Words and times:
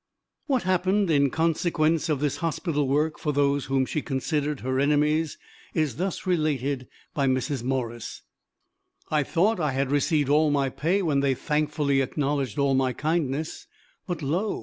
What 0.47 0.63
happened 0.63 1.11
in 1.11 1.29
consequence 1.29 2.09
of 2.09 2.21
this 2.21 2.37
hospital 2.37 2.87
work 2.87 3.19
for 3.19 3.31
those 3.31 3.65
whom 3.65 3.85
she 3.85 4.01
considered 4.01 4.61
her 4.61 4.79
enemies, 4.79 5.37
is 5.75 5.97
thus 5.97 6.25
related 6.25 6.87
by 7.13 7.27
Mrs. 7.27 7.61
Morris: 7.61 8.23
"I 9.11 9.21
thought 9.21 9.59
I 9.59 9.73
had 9.73 9.91
received 9.91 10.27
all 10.27 10.49
my 10.49 10.69
pay 10.69 11.03
when 11.03 11.19
they 11.19 11.35
thankfully 11.35 12.01
acknowledged 12.01 12.57
all 12.57 12.73
my 12.73 12.93
kindness, 12.93 13.67
but 14.07 14.23
lo! 14.23 14.59